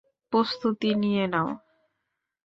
[0.33, 1.49] প্রস্তুতি নিয়ে নাও।